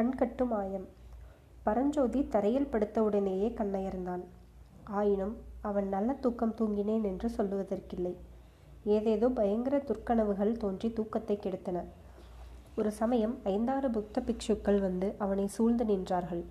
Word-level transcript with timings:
கண்கட்டும் 0.00 0.52
ஆயம். 0.52 0.88
பரஞ்சோதி 1.62 2.28
தரையில் 2.28 2.68
படுத்தவுடனேயே 2.72 3.48
கண்ணயர்ந்தான். 3.56 4.22
ஆயினும் 4.84 5.36
அவன் 5.60 5.88
நல்ல 5.88 6.12
தூக்கம் 6.12 6.54
தூங்கினேன் 6.58 7.02
என்று 7.02 7.30
சொல்லுவதற்கில்லை. 7.36 8.14
ஏதேதோ 8.84 9.28
பயங்கர 9.28 9.78
துர்க்கனவுகள் 9.78 10.52
தோன்றி 10.56 10.92
தூக்கத்தை 10.92 11.38
கெடுத்தன. 11.42 11.84
ஒரு 12.76 12.90
சமயம் 12.90 13.38
ஐந்தாறு 13.44 13.90
புத்த 13.90 14.22
பிக்ஷுக்கள் 14.26 14.80
வந்து 14.80 15.14
அவனை 15.18 15.46
சூழ்ந்து 15.46 15.84
நின்றார்கள். 15.84 16.44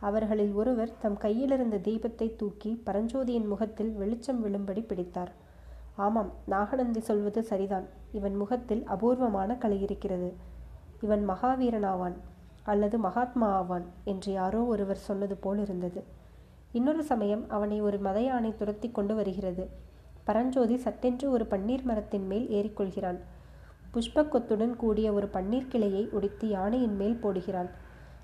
அவர்களில் 0.00 0.52
ஒருவர் 0.52 0.92
தம் 0.98 1.16
கையிலிருந்த 1.16 1.76
தீபத்தை 1.76 2.36
தூக்கி 2.36 2.82
பரஞ்சோதியின் 2.86 3.46
முகத்தில் 3.46 3.92
வெளிச்சம் 3.92 4.44
விழும்படி 4.44 4.84
பிடித்தார். 4.86 5.32
ஆமாம் 5.96 6.32
நாகநந்தி 6.46 7.00
சொல்வது 7.00 7.42
சரிதான். 7.42 7.88
இவன் 8.12 8.34
முகத்தில் 8.34 8.84
அபூர்வமான 8.84 9.56
கலை 9.56 9.82
இருக்கிறது. 9.82 10.34
இவன் 11.00 11.28
மகாவீரனாவான். 11.28 12.16
அல்லது 12.64 12.98
மகாத்மா 12.98 13.48
ஆவான் 13.52 13.86
என்று 14.04 14.32
யாரோ 14.32 14.60
ஒருவர் 14.64 15.06
சொன்னது 15.08 15.36
போல் 15.36 15.58
இருந்தது. 15.58 16.00
இன்னொரு 16.72 17.02
சமயம் 17.04 17.44
அவனை 17.48 17.78
ஒரு 17.80 17.98
மத 17.98 18.18
யானை 18.20 18.52
துரத்தி 18.56 18.88
கொண்டு 18.90 19.14
வருகிறது. 19.14 19.64
பரஞ்சோதி 20.24 20.76
சட்டென்று 20.76 21.26
ஒரு 21.30 21.44
பன்னீர் 21.44 21.82
மரத்தின் 21.82 22.26
மேல் 22.26 22.46
ஏறிக்கொள்கிறான். 22.48 23.18
புஷ்பக்கொத்துடன் 23.92 24.76
கூடிய 24.76 25.12
ஒரு 25.12 25.26
பன்னீர் 25.32 25.68
கிளையை 25.68 26.04
உடைத்து 26.10 26.48
யானையின் 26.48 26.96
மேல் 26.96 27.20
போடுகிறான். 27.22 27.70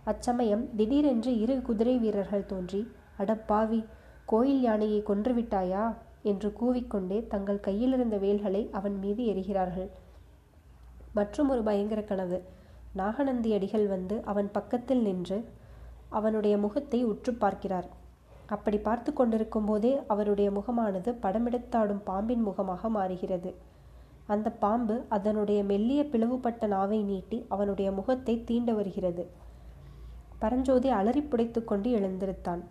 அச்சமயம் 0.04 0.64
திடீரென்று 0.76 1.38
இரு 1.38 1.62
குதிரை 1.62 1.96
வீரர்கள் 1.98 2.46
தோன்றி 2.46 2.80
அடப்பாவி 3.18 3.80
கோயில் 4.24 4.60
யானையை 4.60 5.00
கொன்றுவிட்டாயா 5.02 5.84
என்று 6.22 6.48
கூவிக்கொண்டே 6.60 7.18
தங்கள் 7.26 7.60
கையிலிருந்த 7.60 8.16
வேல்களை 8.16 8.62
அவன் 8.72 8.96
மீது 8.98 9.22
எரிகிறார்கள் 9.26 9.90
மற்றும் 11.12 11.48
ஒரு 11.48 11.62
பயங்கர 11.62 12.02
கனவு. 12.02 12.38
நாகநந்தி 12.94 13.54
அடிகள் 13.54 13.86
வந்து 13.86 14.24
அவன் 14.24 14.48
பக்கத்தில் 14.52 15.02
நின்று 15.02 15.44
அவனுடைய 16.08 16.58
முகத்தை 16.58 17.04
உற்று 17.04 17.34
பார்க்கிறார். 17.34 17.88
அப்படி 18.46 18.78
பார்த்து 18.78 19.12
கொண்டிருக்கும் 19.12 19.64
போதே 19.64 20.00
அவருடைய 20.06 20.50
முகமானது 20.50 21.10
படமெடுத்தாடும் 21.22 22.02
பாம்பின் 22.04 22.42
முகமாக 22.42 22.88
மாறுகிறது. 22.88 23.54
அந்த 24.26 24.50
பாம்பு 24.50 25.04
அதனுடைய 25.08 25.62
மெல்லிய 25.62 26.04
பிளவுபட்ட 26.04 26.66
நாவை 26.66 27.02
நீட்டி 27.02 27.44
அவனுடைய 27.48 27.92
முகத்தை 27.92 28.44
தீண்ட 28.44 28.72
வருகிறது. 28.72 29.26
பரஞ்சோதி 30.38 30.88
அலறி 30.88 31.20
புடைத்து 31.20 31.64
கொண்டு 31.64 31.90
எழுந்திருத்தான். 31.98 32.62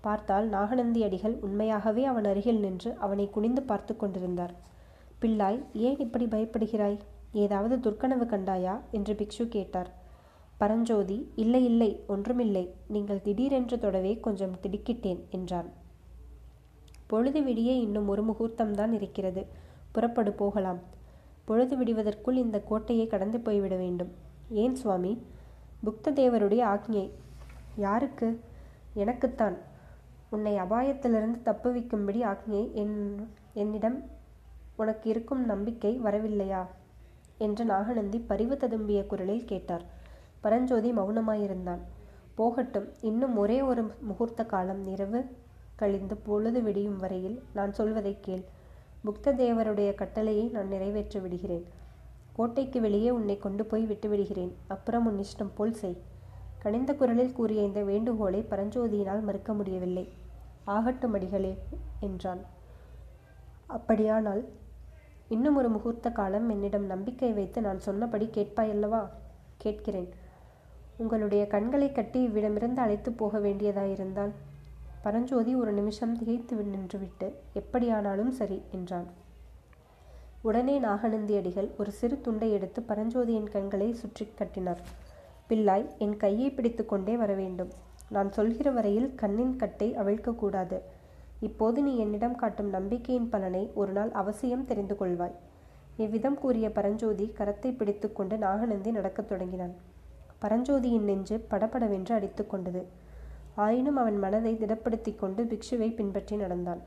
பார்த்தால் 0.00 0.48
நாகநந்தி 0.48 1.02
அடிகள் 1.02 1.38
உண்மையாகவே 1.40 2.04
அவன் 2.04 2.24
அருகில் 2.24 2.60
நின்று 2.60 2.94
அவனை 2.98 3.30
குனிந்து 3.30 3.62
பார்த்து 3.62 3.96
கொண்டிருந்தார். 3.96 4.54
பிள்ளாய் 5.20 5.60
ஏன் 5.72 5.98
இப்படி 5.98 6.26
பயப்படுகிறாய்? 6.26 6.98
ஏதாவது 7.36 7.74
துர்க்கனவு 7.84 8.26
கண்டாயா? 8.26 8.80
என்று 8.90 9.14
பிக்ஷு 9.14 9.48
கேட்டார். 9.48 9.90
பரஞ்சோதி 10.58 11.32
இல்லை 11.34 11.64
இல்லை 11.64 11.90
ஒன்றுமில்லை. 12.06 12.64
நீங்கள் 12.86 13.22
திடீரென்று 13.22 13.78
தொடவே 13.78 14.12
கொஞ்சம் 14.20 14.56
திடுக்கிட்டேன் 14.62 15.28
என்றான். 15.28 15.70
பொழுது 17.06 17.40
விடிய 17.40 17.70
இன்னும் 17.80 18.08
ஒரு 18.08 18.22
முகூர்த்தம்தான் 18.24 18.92
இருக்கிறது. 18.92 19.46
புறப்படு 19.92 20.32
போகலாம். 20.32 20.80
பொழுது 21.44 21.76
விடுவதற்குள் 21.76 22.36
இந்த 22.36 22.60
கோட்டையை 22.60 23.06
கடந்து 23.06 23.40
போய்விட 23.40 23.76
வேண்டும். 23.76 24.12
ஏன் 24.62 24.74
சுவாமி? 24.74 25.12
புக்ததேவருடைய 25.84 26.62
ஆக்ஞை. 26.74 27.10
யாருக்கு? 27.76 28.28
எனக்குத்தான். 28.94 29.56
உன்னை 30.30 30.54
அபாயத்திலிருந்து 30.60 31.40
தப்புவிக்கும்படி 31.44 32.20
ஆக்ஞை 32.22 32.72
என் 32.72 33.28
என்னிடம் 33.52 34.04
உனக்கு 34.76 35.10
இருக்கும் 35.10 35.44
நம்பிக்கை 35.44 36.00
வரவில்லையா? 36.00 36.66
என்று 37.38 37.64
நாகநந்தி 37.64 38.18
பரிவு 38.18 38.54
ததும்பிய 38.54 39.06
குரலில் 39.06 39.44
கேட்டார். 39.44 39.84
பரஞ்சோதி 40.40 40.92
மௌனமாயிருந்தான். 40.92 41.82
போகட்டும் 42.34 42.88
இன்னும் 43.00 43.36
ஒரே 43.36 43.62
ஒரு 43.62 43.82
முகூர்த்த 44.00 44.44
காலம் 44.46 44.84
இரவு 44.84 45.24
கழிந்து 45.76 46.16
பொழுது 46.16 46.62
விடியும் 46.62 46.96
வரையில் 46.96 47.42
நான் 47.52 47.72
சொல்வதை 47.72 48.16
கேள். 48.20 48.44
புக்ததேவருடைய 49.04 49.94
கட்டளையை 49.94 50.48
நான் 50.48 50.68
நிறைவேற்றி 50.68 51.20
விடுகிறேன். 51.20 51.64
கோட்டைக்கு 52.32 52.80
வெளியே 52.80 53.10
உன்னை 53.10 53.38
கொண்டு 53.38 53.64
போய் 53.64 53.84
விட்டு 53.84 54.08
விடுகிறேன். 54.08 54.52
அப்புறம் 54.66 55.06
உன் 55.06 55.18
இஷ்டம் 55.18 55.54
போல் 55.54 55.72
செய். 55.72 56.02
கனிந்த 56.58 56.94
குரலில் 56.94 57.32
கூறிய 57.32 57.62
இந்த 57.62 57.82
வேண்டுகோளை 57.82 58.46
பரஞ்சோதியினால் 58.50 59.22
மறுக்க 59.22 59.52
முடியவில்லை. 59.52 60.08
ஆகட்டும் 60.64 61.12
அடிகளே 61.12 61.58
என்றான். 62.00 62.40
அப்படியானால் 63.66 64.42
இன்னும் 65.28 65.56
ஒரு 65.56 65.68
முகூர்த்த 65.68 66.08
காலம் 66.12 66.48
என்னிடம் 66.48 66.86
நம்பிக்கை 66.86 67.30
வைத்து 67.32 67.60
நான் 67.60 67.80
சொன்னபடி 67.80 68.26
கேட்பாயல்லவா 68.36 69.00
கேட்கிறேன். 69.56 70.10
உங்களுடைய 70.96 71.46
கண்களை 71.46 71.88
கட்டி 71.92 72.18
இவ்விடமிருந்து 72.26 72.80
அழைத்து 72.84 73.10
போக 73.12 73.38
வேண்டியதாயிருந்தால் 73.38 74.32
பரஞ்சோதி 75.02 75.52
ஒரு 75.54 75.72
நிமிஷம் 75.72 76.14
திகைத்து 76.16 76.54
நின்றுவிட்டு 76.74 77.26
எப்படியானாலும் 77.52 78.30
சரி 78.30 78.58
என்றான். 78.70 79.08
உடனே 80.42 80.76
நாகநந்தி 80.78 81.34
அடிகள் 81.36 81.68
ஒரு 81.76 81.90
சிறு 81.90 82.16
துண்டை 82.20 82.48
எடுத்து 82.52 82.80
பரஞ்சோதியின் 82.80 83.50
கண்களை 83.54 83.88
சுற்றி 83.92 84.26
கட்டினார். 84.40 84.82
பிள்ளாய் 85.50 85.86
என் 85.98 86.16
கையை 86.16 86.48
பிடித்து 86.50 86.84
கொண்டே 86.86 87.16
வர 87.16 87.32
வேண்டும் 87.34 87.72
நான் 88.10 88.30
சொல்கிற 88.32 88.70
வரையில் 88.70 89.08
கண்ணின் 89.14 89.56
கட்டை 89.56 89.88
அவிழ்க்கக்கூடாது 89.94 90.78
இப்போது 91.40 91.82
நீ 91.82 91.96
என்னிடம் 91.96 92.34
காட்டும் 92.34 92.68
நம்பிக்கையின் 92.68 93.28
பலனை 93.28 93.70
ஒரு 93.74 93.92
நாள் 93.92 94.10
அவசியம் 94.10 94.64
தெரிந்து 94.64 94.96
கொள்வாய். 95.00 95.34
இவ்விதம் 95.96 96.38
கூறிய 96.38 96.70
பரஞ்சோதி 96.70 97.32
கரத்தை 97.38 97.76
பிடித்துக்கொண்டு 97.76 98.38
நாகநந்தி 98.38 98.90
நடக்கத் 98.90 99.28
தொடங்கினான். 99.28 99.74
பரஞ்சோதியின் 100.42 101.00
நெஞ்சு 101.00 101.38
படபடவென்று 101.38 102.14
அடித்து 102.14 102.46
கொண்டது. 102.46 102.86
ஆயினும் 103.54 103.96
அவன் 103.96 104.18
மனதை 104.18 104.54
திடப்படுத்தி 104.54 105.14
கொண்டு 105.16 105.44
பிக்ஷுவை 105.44 105.94
பின்பற்றி 105.94 106.36
நடந்தான். 106.36 106.80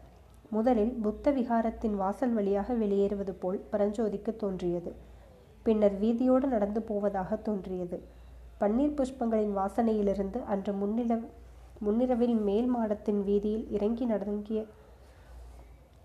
முதலில் 0.50 0.92
புத்த 0.92 1.32
விகாரத்தின் 1.32 1.96
வாசல் 1.96 2.34
வழியாக 2.34 2.74
வெளியேறுவது 2.74 3.32
போல் 3.32 3.66
பரஞ்சோதிக்கு 3.72 4.36
தோன்றியது. 4.36 4.96
பின்னர் 5.64 5.98
வீதியோடு 5.98 6.48
நடந்து 6.48 6.82
போவதாக 6.82 7.36
தோன்றியது. 7.36 8.04
பன்னீர் 8.60 8.96
புஷ்பங்களின் 8.96 9.58
வாசனையிலிருந்து 9.58 10.44
அன்று 10.44 10.74
முன்னில 10.74 11.20
முன்னிரவில் 11.80 12.36
மேல் 12.36 12.70
மாடத்தின் 12.76 13.22
வீதியில் 13.24 13.66
இறங்கி 13.72 14.06
நடங்கிய 14.06 14.66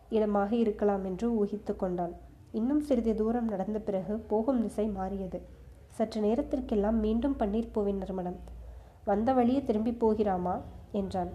இடமாக 0.08 0.50
இருக்கலாம் 0.56 1.04
என்று 1.04 1.44
ஊகித்து 1.44 1.76
கொண்டான். 1.76 2.12
இன்னும் 2.52 2.80
சிறிது 2.80 3.14
தூரம் 3.14 3.48
நடந்த 3.48 3.78
பிறகு 3.78 4.16
போகும் 4.30 4.60
திசை 4.62 4.86
மாறியது. 4.88 5.38
சற்று 5.88 6.20
நேரத்திற்கெல்லாம் 6.20 6.98
மீண்டும் 6.98 7.36
பன்னீர் 7.38 7.72
பூவின் 7.72 7.96
நறுமணம் 7.96 8.38
வந்த 9.04 9.32
வழியே 9.32 9.62
திரும்பி 9.64 9.92
போகிறாமா? 9.92 10.54
என்றான். 10.92 11.32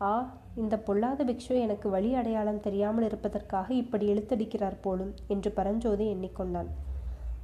ஆ 0.00 0.12
இந்த 0.54 0.74
பொல்லாத 0.78 1.24
பிக்ஷு 1.24 1.54
எனக்கு 1.56 1.88
வழி 1.88 2.14
அடையாளம் 2.14 2.60
தெரியாமல் 2.60 3.04
இருப்பதற்காக 3.04 3.74
இப்படி 3.74 4.06
இழுத்தடிக்கிறார் 4.12 4.76
போலும் 4.80 5.14
என்று 5.26 5.50
பரஞ்சோதி 5.50 6.06
எண்ணிக்கொண்டான். 6.14 6.70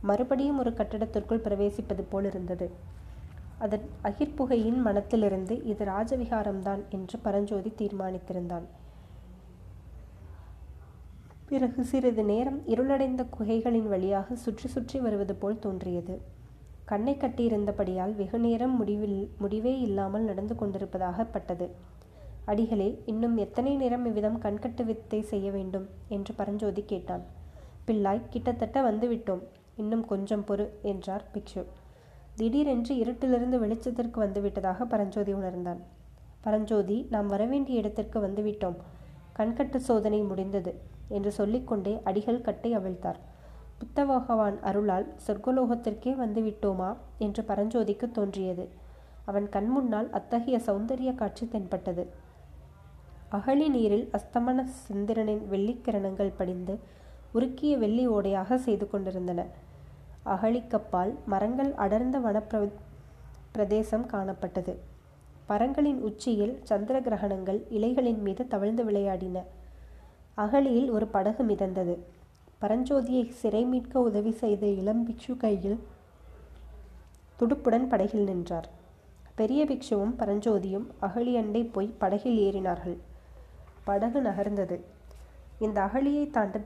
மறுபடியும் 0.00 0.58
ஒரு 0.58 0.70
கட்டடத்திற்குள் 0.70 1.44
பிரவேசிப்பது 1.46 2.04
போல் 2.10 2.24
இருந்தது. 2.24 2.68
அதன் 3.64 3.86
அகிர்புகையின் 4.02 4.80
மனத்திலிருந்து 4.80 5.54
இது 5.64 5.84
ராஜவிகாரம்தான் 5.84 6.82
என்று 6.90 7.18
பரஞ்சோதி 7.18 7.70
தீர்மானித்திருந்தான். 7.80 8.66
பிறகு 11.46 11.84
சிறிது 11.84 12.24
நேரம் 12.24 12.58
இருளடைந்த 12.66 13.22
குகைகளின் 13.36 13.88
வழியாக 13.88 14.34
சுற்றி 14.34 14.68
சுற்றி 14.68 14.98
வருவது 15.00 15.34
போல் 15.34 15.58
தோன்றியது. 15.58 16.14
கண்ணை 16.84 17.14
கட்டியிருந்தபடியால் 17.14 18.14
வெகு 18.14 18.38
நேரம் 18.38 18.74
முடிவில் 18.76 19.18
முடிவே 19.38 19.74
இல்லாமல் 19.78 20.22
நடந்து 20.22 20.54
கொண்டிருப்பதாக 20.56 21.24
பட்டது. 21.24 21.66
அடிகளே 22.44 22.88
இன்னும் 23.06 23.36
எத்தனை 23.36 23.76
நேரம் 23.76 24.04
இவ்விதம் 24.04 24.40
கண்கட்டு 24.40 24.84
வித்தை 24.84 25.22
செய்ய 25.22 25.50
வேண்டும்? 25.50 25.86
என்று 26.08 26.34
பரஞ்சோதி 26.34 26.82
கேட்டான். 26.84 27.24
பிள்ளாய் 27.86 28.28
கிட்டத்தட்ட 28.30 28.90
வந்துவிட்டோம். 28.90 29.42
இன்னும் 29.76 30.04
கொஞ்சம் 30.06 30.44
பொறு 30.48 30.66
என்றார் 30.82 31.24
பிக்ஷு. 31.34 31.62
திடீரென்று 32.36 32.94
இருட்டிலிருந்து 32.94 33.56
வெளிச்சத்திற்கு 33.64 34.18
வந்துவிட்டதாக 34.24 34.84
பரஞ்சோதி 34.84 35.32
உணர்ந்தான். 35.32 35.80
பரஞ்சோதி 36.40 37.06
நாம் 37.10 37.26
வரவேண்டிய 37.26 37.78
இடத்திற்கு 37.78 38.20
வந்துவிட்டோம். 38.20 38.78
கண்கட்டு 39.38 39.76
சோதனை 39.76 40.20
முடிந்தது 40.22 40.72
என்று 41.08 41.32
சொல்லிக்கொண்டே 41.32 42.00
அடிகள் 42.04 42.40
கட்டை 42.40 42.76
அவிழ்த்தார். 42.76 43.20
புத்த 43.78 44.04
பகவான் 44.04 44.58
அருளால் 44.62 45.06
சொர்க்கலோகத்திற்கே 45.26 46.12
வந்துவிட்டோமா 46.22 46.96
என்று 47.18 47.42
பரஞ்சோதிக்கு 47.42 48.10
தோன்றியது. 48.10 48.68
அவன் 49.24 49.48
கண்முன்னால் 49.52 50.10
அத்தகைய 50.10 50.60
சௌந்தரிய 50.66 51.14
காட்சி 51.14 51.48
தென்பட்டது. 51.48 52.04
அகழி 53.28 53.68
நீரில் 53.68 54.10
அஸ்தமன 54.12 54.64
சந்திரனின் 54.64 55.44
வெள்ளிக்கிரணங்கள் 55.50 56.36
படிந்து 56.36 56.74
உருக்கிய 57.34 57.78
வெள்ளி 57.78 58.08
ஓடையாக 58.08 58.56
செய்து 58.56 58.90
கொண்டிருந்தன. 58.90 59.42
அகழிக்கப்பால் 60.26 61.14
மரங்கள் 61.26 61.74
அடர்ந்த 61.74 62.18
வனப்பிர 62.18 62.70
பிரதேசம் 63.52 64.06
காணப்பட்டது. 64.06 64.76
மரங்களின் 65.46 66.02
உச்சியில் 66.02 66.60
சந்திர 66.62 67.00
கிரகணங்கள் 67.00 67.62
இலைகளின் 67.70 68.20
மீது 68.22 68.48
தவழ்ந்து 68.48 68.84
விளையாடின. 68.84 69.42
அகழியில் 70.34 70.90
ஒரு 70.90 71.06
படகு 71.06 71.44
மிதந்தது. 71.44 71.98
பரஞ்சோதியை 72.60 73.28
சிறை 73.28 73.64
மீட்க 73.64 74.00
உதவி 74.00 74.32
செய்த 74.32 74.66
இளம் 74.66 75.08
பிக்ஷு 75.08 75.36
கையில் 75.36 75.78
துடுப்புடன் 77.40 77.88
படகில் 77.88 78.24
நின்றார். 78.24 78.68
பெரிய 79.34 79.64
பிக்ஷுவும் 79.64 80.14
பரஞ்சோதியும் 80.18 80.86
அகழி 80.98 81.36
அண்டை 81.36 81.64
போய் 81.64 81.94
படகில் 81.98 82.38
ஏறினார்கள். 82.38 82.96
படகு 83.84 84.22
நகர்ந்தது. 84.22 84.80
இந்த 85.58 85.80
அகழியை 85.80 86.30
தாண்ட 86.30 86.60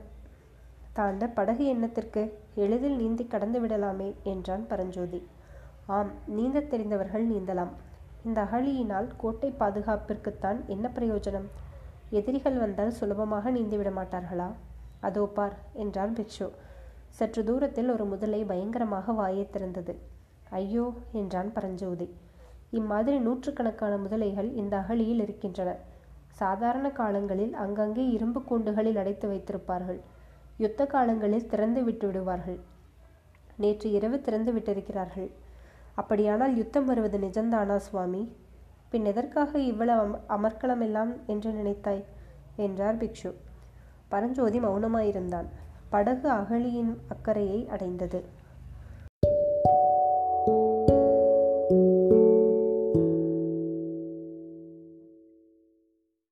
தாண்ட 0.97 1.27
படகு 1.27 1.65
எண்ணத்திற்கு 1.65 2.21
எளிதில் 2.55 2.95
நீந்தி 2.95 3.25
கடந்து 3.27 3.59
விடலாமே 3.59 4.09
என்றான் 4.23 4.63
பரஞ்சோதி. 4.67 5.19
ஆம் 5.87 6.11
நீந்தத் 6.27 6.69
தெரிந்தவர்கள் 6.69 7.25
நீந்தலாம். 7.27 7.73
இந்த 8.23 8.39
அகழியினால் 8.43 9.09
கோட்டை 9.17 9.49
பாதுகாப்பிற்குத்தான் 9.59 10.59
என்ன 10.65 10.91
பிரயோஜனம்? 10.95 11.47
எதிரிகள் 12.09 12.57
வந்தால் 12.57 12.89
சுலபமாக 12.89 13.51
நீந்திவிட 13.51 13.91
மாட்டார்களா? 13.91 14.49
அதோ 14.99 15.25
பார் 15.25 15.55
என்றான் 15.73 16.13
பிக்ஷு. 16.13 16.47
சற்று 17.09 17.43
தூரத்தில் 17.43 17.89
ஒரு 17.89 18.05
முதலை 18.05 18.41
பயங்கரமாக 18.43 19.11
வாயை 19.11 19.45
திறந்தது. 19.49 19.93
ஐயோ 20.49 20.85
என்றான் 21.11 21.53
பரஞ்சோதி. 21.53 22.07
இம்மாதிரி 22.71 23.17
நூற்றுக்கணக்கான 23.19 23.93
முதலைகள் 23.97 24.49
இந்த 24.53 24.73
அகழியில் 24.77 25.19
இருக்கின்றன. 25.19 25.69
சாதாரண 26.31 26.87
காலங்களில் 26.91 27.53
அங்கங்கே 27.53 28.03
இரும்பு 28.09 28.39
கூண்டுகளில் 28.49 28.97
அடைத்து 28.97 29.27
வைத்திருப்பார்கள். 29.29 29.99
யுத்த 30.57 30.85
காலங்களில் 30.85 31.45
திறந்து 31.45 31.83
விட்டு 31.83 32.05
விடுவார்கள். 32.07 32.59
நேற்று 33.55 33.91
இரவு 33.91 34.21
திறந்து 34.21 34.53
விட்டிருக்கிறார்கள். 34.53 35.31
அப்படியானால் 35.95 36.57
யுத்தம் 36.57 36.85
வருவது 36.85 37.17
நிஜந்தானா 37.17 37.75
சுவாமி? 37.75 38.35
பின் 38.89 39.05
எதற்காக 39.05 39.59
இவ்வளவு 39.59 40.15
அம 40.15 40.21
அமர்க்களமெல்லாம் 40.29 41.25
என்று 41.25 41.51
நினைத்தாய்? 41.51 42.03
என்றார் 42.55 42.97
பிக்ஷு. 42.97 43.33
பரஞ்சோதி 44.07 44.59
மௌனமாயிருந்தான். 44.59 45.45
படகு 45.89 46.29
அகழியின் 46.29 46.97
அக்கறையை 47.07 47.67
அடைந்தது. 47.67 48.25